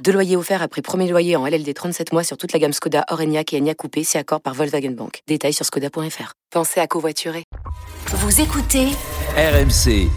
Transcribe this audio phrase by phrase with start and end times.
[0.00, 3.04] Deux loyers offerts après premier loyer en LLD 37 mois sur toute la gamme Skoda,
[3.10, 5.20] Orenia et Enya Coupé, c'est accord par Volkswagen Bank.
[5.28, 6.32] Détails sur skoda.fr.
[6.50, 7.44] Pensez à covoiturer.
[8.08, 8.86] Vous écoutez
[9.36, 10.08] RMC.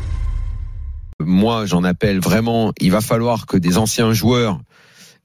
[1.19, 2.73] Moi, j'en appelle vraiment.
[2.79, 4.59] Il va falloir que des anciens joueurs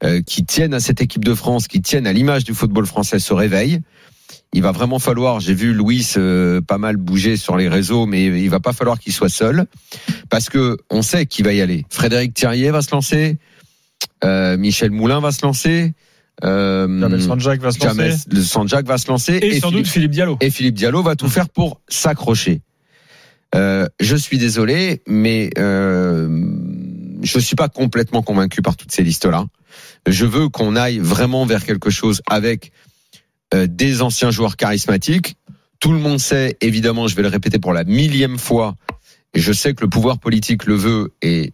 [0.04, 3.18] euh, qui tiennent à cette équipe de France, qui tiennent à l'image du football français,
[3.18, 3.80] se réveillent.
[4.52, 5.40] Il va vraiment falloir.
[5.40, 8.98] J'ai vu Louis euh, pas mal bouger sur les réseaux, mais il va pas falloir
[8.98, 9.66] qu'il soit seul,
[10.28, 11.86] parce que on sait qu'il va y aller.
[11.88, 13.38] Frédéric Thierrier va se lancer.
[14.24, 15.92] Euh, Michel Moulin va se lancer.
[16.44, 18.42] Euh, Jamel Sanjak va se lancer.
[18.42, 19.38] Sanjak va se lancer.
[19.42, 20.38] Et, sans Philippe, doute Philippe Diallo.
[20.40, 22.62] et Philippe Diallo va tout faire pour s'accrocher.
[23.54, 26.44] Euh, je suis désolé, mais euh,
[27.22, 29.44] je suis pas complètement convaincu par toutes ces listes-là.
[30.06, 32.72] Je veux qu'on aille vraiment vers quelque chose avec
[33.52, 35.36] euh, des anciens joueurs charismatiques.
[35.80, 38.76] Tout le monde sait, évidemment, je vais le répéter pour la millième fois,
[39.34, 41.52] et je sais que le pouvoir politique le veut, et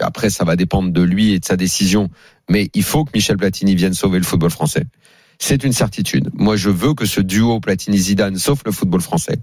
[0.00, 2.08] après ça va dépendre de lui et de sa décision,
[2.48, 4.84] mais il faut que Michel Platini vienne sauver le football français.
[5.38, 6.28] C'est une certitude.
[6.34, 9.38] Moi, je veux que ce duo Platini-Zidane sauve le football français.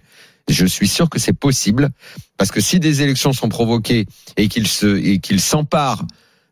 [0.48, 1.90] Je suis sûr que c'est possible
[2.38, 4.06] parce que si des élections sont provoquées
[4.38, 6.06] et qu'il se et qu'il s'empare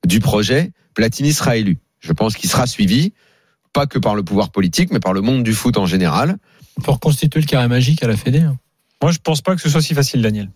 [0.05, 1.77] du projet, Platini sera élu.
[1.99, 3.13] Je pense qu'il sera suivi
[3.71, 6.37] pas que par le pouvoir politique, mais par le monde du foot en général.
[6.83, 8.39] Pour constituer le carré magique à la Fédé.
[8.39, 8.57] hein.
[9.01, 10.49] Moi, je pense pas que ce soit si facile, Daniel.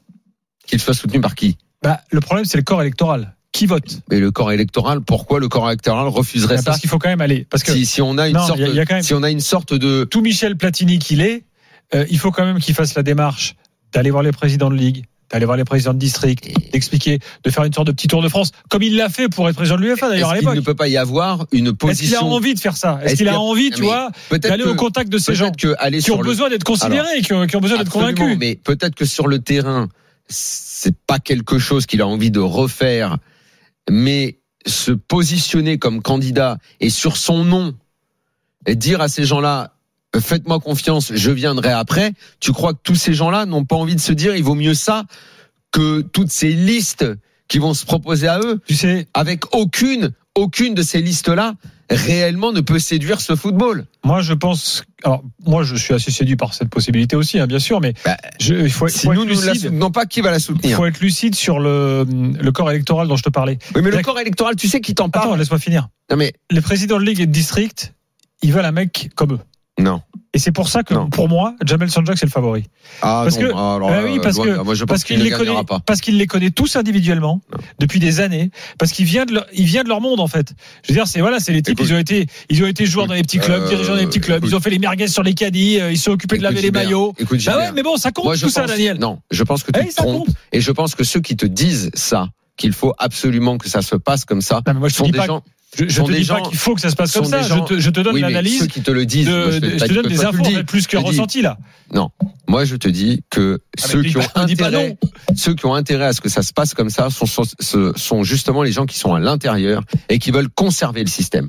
[0.65, 1.57] Qu'il soit soutenu par qui?
[1.83, 3.35] Bah, le problème, c'est le corps électoral.
[3.51, 4.01] Qui vote?
[4.11, 7.21] Mais le corps électoral, pourquoi le corps électoral refuserait ça Parce qu'il faut quand même
[7.21, 7.47] aller.
[7.49, 8.85] Parce que si, si on a une Non, sorte, il y a- il y a
[8.85, 11.43] quand même- si on a une sorte de tout Michel Platini qu'il est,
[11.95, 13.55] euh, il faut quand même qu'il fasse la démarche
[13.91, 17.63] d'aller voir les présidents de ligue, d'aller voir les présidents de district, d'expliquer, de faire
[17.63, 19.81] une sorte de petit tour de France, comme il l'a fait pour être président de
[19.81, 20.55] l'UEFA d'ailleurs à l'époque.
[20.55, 22.99] ne peut pas y avoir une Est-ce qu'il a position envie de faire ça?
[23.03, 25.75] Est-ce qu'il a envie, tu Mais vois, d'aller au contact de ces gens peut-être que
[25.79, 28.55] aller qui ont le- besoin d'être considérés qui ont, qui ont besoin d'être convaincus Mais
[28.55, 29.87] peut-être que sur le terrain,
[30.29, 33.17] c'est pas quelque chose qu'il a envie de refaire,
[33.89, 37.75] mais se positionner comme candidat et sur son nom
[38.65, 39.73] et dire à ces gens-là
[40.17, 42.13] faites-moi confiance, je viendrai après.
[42.39, 44.73] Tu crois que tous ces gens-là n'ont pas envie de se dire il vaut mieux
[44.73, 45.05] ça
[45.71, 47.05] que toutes ces listes
[47.47, 51.55] qui vont se proposer à eux Tu sais, avec aucune aucune de ces listes-là
[51.89, 53.85] réellement ne peut séduire ce football.
[54.03, 54.83] moi je pense.
[55.03, 58.17] Alors, moi je suis assez séduit par cette possibilité aussi, hein, bien sûr, mais Bah,
[58.39, 59.61] je, il faut, Si faut nous être nous lucide.
[59.67, 63.07] soutenons pas, qui va la Il soutenir faut être lucide sur le, le corps électoral
[63.07, 63.57] dont je te parlais.
[63.75, 65.89] Oui, mais le corps électoral, tu sais qui t'en Attends, parle laisse-moi finir.
[66.11, 67.93] Non mais Les présidents de ligue et de district,
[68.41, 69.39] ils veulent un mec comme eux.
[69.79, 70.01] Non.
[70.31, 71.09] Et c'est pour ça que, Non.
[71.09, 72.65] pour moi, Jamel Sanjak, c'est le favori.
[73.01, 75.17] Ah Parce non, que- ah, alors Bah oui, parce loin que- moi je Parce qu'il
[75.17, 75.79] ne les connaît, pas.
[75.83, 77.57] parce qu'il les connaît tous individuellement Non.
[77.79, 80.53] depuis des années, parce qu'il vient de leur, il vient de leur monde en fait.
[80.83, 81.79] Je veux dire, c'est voilà, c'est les types.
[81.79, 81.89] Écoute.
[81.89, 84.05] ils ont été, ils ont été joueurs dans les petits clubs, Euh, dirigeants dans les
[84.05, 84.37] petits clubs.
[84.37, 84.49] écoute.
[84.51, 85.79] Ils ont fait les merguez sur les caddies.
[85.79, 87.13] euh, Ils se sont occupés de laver les maillots.
[87.17, 88.99] Écoute, Bah ouais, mais bon, ça compte moi tout ça, Daniel.
[88.99, 91.47] non, je pense que tu Eh, te trompes et je pense que ceux qui te
[91.47, 94.93] disent ça, qu'il faut absolument que ça se passe comme ça, Non, mais moi, je
[94.93, 95.41] te sont des gens,
[95.75, 97.41] je, je te dis pas qu'il faut que ça se passe comme ça.
[97.43, 99.51] gens- je, te, je te donne oui, l'analyse ceux qui te le disent, de, moi,
[99.51, 100.63] je, te, je te donne des infos dis.
[100.63, 101.57] plus que ressenti là.
[101.93, 102.09] Non,
[102.47, 104.97] moi je te dis que Ah, ceux qui ont intérêt,
[105.35, 107.93] ceux qui ont intérêt à ce que ça se passe comme ça sont, sont, ce
[107.95, 111.47] sont justement les gens qui sont à l'intérieur et qui veulent conserver le système.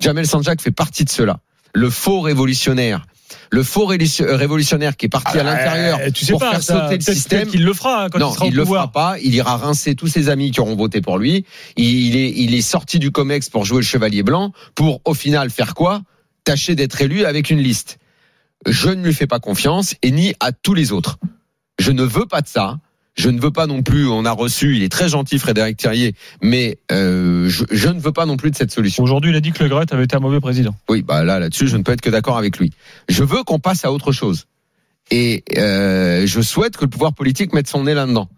[0.00, 1.40] Jamel Sanjak fait partie de cela.
[1.74, 3.04] Le faux révolutionnaire,
[3.50, 6.62] le faux rélici- révolutionnaire qui est parti à l'intérieur Eh, tu sais pour pas, faire
[6.62, 7.38] ça, sauter le système.
[7.40, 8.82] peut-être qu'il le fera hein, quand non, il sera il le pouvoir.
[8.84, 9.18] fera pas.
[9.20, 11.44] Il ira rincer tous ses amis qui auront voté pour lui.
[11.76, 15.50] Il est, il est sorti du Comex pour jouer le chevalier blanc, pour au final
[15.50, 16.02] faire quoi?
[16.44, 17.98] Tâcher d'être élu avec une liste.
[18.66, 21.18] Je ne lui fais pas confiance et ni à tous les autres.
[21.78, 22.78] Je ne veux pas de ça.
[23.18, 24.08] Je ne veux pas non plus.
[24.08, 24.76] On a reçu.
[24.76, 28.52] Il est très gentil, Frédéric Thierrier, mais euh, je, je ne veux pas non plus
[28.52, 29.02] de cette solution.
[29.02, 30.74] Aujourd'hui, il a dit que Le Gret avait été un mauvais président.
[30.88, 32.72] Oui, bah là, là-dessus, je ne peux être que d'accord avec lui.
[33.08, 34.46] Je veux qu'on passe à autre chose.
[35.10, 38.28] Et euh, je souhaite que le pouvoir politique mette son nez là-dedans.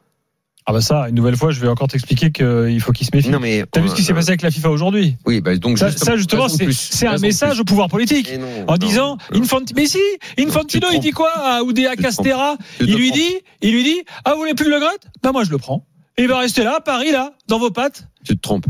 [0.70, 3.28] Ah bah ça, une nouvelle fois, je vais encore t'expliquer qu'il faut qu'il se méfie.
[3.28, 5.16] Non mais T'as vu ce qui s'est euh, passé avec la FIFA aujourd'hui?
[5.26, 7.60] Oui, bah donc ça, justement, ça, c'est un message plus.
[7.62, 8.30] au pouvoir politique.
[8.38, 9.40] Non, En non, disant, non.
[9.42, 9.98] Infantino, mais si,
[10.38, 14.34] Infantino, il dit quoi à Oudéa te Castera Il lui dit, il lui dit, ah,
[14.34, 15.84] vous voulez plus de Le Gret Ben moi, je le prends.
[16.16, 18.06] Et il va rester là, à Paris, là, dans vos pattes.
[18.24, 18.66] Tu te trompes.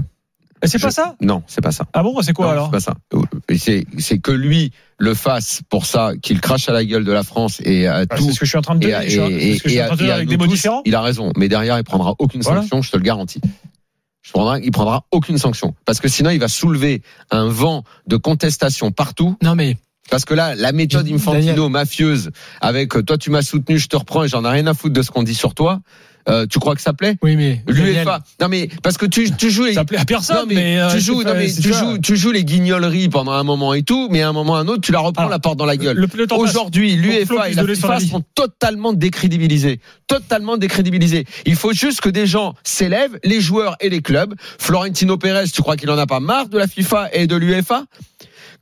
[0.62, 1.16] Et c'est pas ça?
[1.20, 1.84] Non, c'est pas ça.
[1.92, 2.64] Ah bon, c'est quoi Non, alors?
[2.66, 2.94] C'est pas ça.
[3.50, 7.12] Et C'est c'est que lui le fasse pour ça, qu'il crache à la gueule de
[7.12, 8.24] la France et à Bah, tout.
[8.26, 9.00] C'est ce que je suis en train de dire.
[9.00, 10.82] et- c'est ce que je suis et avec des mots tous, différents.
[10.84, 12.60] Il a raison, mais derrière il prendra aucune Voilà.
[12.60, 13.40] sanction, je te le garantis.
[14.22, 14.32] Je
[14.62, 19.36] il prendra aucune sanction parce que sinon il va soulever un vent de contestation partout.
[19.42, 19.76] Non mais
[20.10, 21.16] Parce que là, la méthode Daniel.
[21.20, 22.30] Infantino mafieuse,
[22.60, 24.92] avec euh, toi tu m'as soutenu, je te reprends et j'en ai rien à foutre
[24.94, 25.80] de ce qu'on dit sur toi.
[26.30, 27.62] Euh, tu crois que ça plaît Oui, mais.
[27.68, 28.20] L'UEFA.
[28.40, 30.80] Non mais parce que tu, tu joues les, Ça plaît à personne, non, mais, mais,
[30.80, 31.80] euh, tu joues, c'est non, pas- mais c'est tu ça.
[31.80, 34.66] joues, tu joues les guignoleries pendant un moment et tout, mais à un moment un
[34.68, 36.06] autre, tu la reprends Alors, la porte dans la gueule.
[36.32, 39.80] Aujourd'hui, l'UEFA et la FIFA sont totalement décrédibilisés.
[40.06, 41.26] Totalement décrédibilisés.
[41.46, 44.34] Il faut juste que des gens s'élèvent, les joueurs et les clubs.
[44.58, 47.84] Florentino Pérez, tu crois qu'il en a pas marre de la FIFA et de l'UEFA?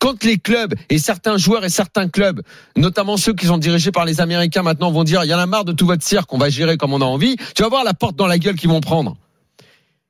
[0.01, 2.41] Quand les clubs et certains joueurs et certains clubs,
[2.77, 5.47] notamment ceux qui sont dirigés par les Américains maintenant, vont dire il y en a
[5.47, 7.83] marre de tout votre cirque, on va gérer comme on a envie, tu vas voir
[7.83, 9.17] la porte dans la gueule qu'ils vont prendre.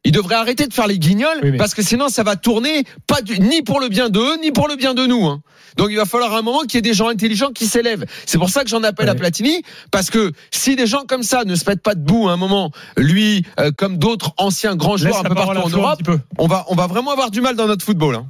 [0.05, 2.85] Ils devraient arrêter de faire les guignols Oui, mais- parce que sinon ça va tourner
[3.06, 5.25] pas du- ni pour le bien d'eux ni pour le bien de nous.
[5.25, 5.41] hein.
[5.79, 8.05] Donc il va falloir un moment qu'il y ait des gens intelligents qui s'élèvent.
[8.27, 9.15] C'est pour ça que j'en appelle à.
[9.15, 12.37] Platini parce que si des gens comme ça ne se mettent pas debout à un
[12.37, 16.19] moment, lui euh, comme d'autres anciens grands Laisse joueurs un peu partout en Europe, peu.
[16.37, 18.15] on va on va vraiment avoir du mal dans notre football.
[18.15, 18.27] hein.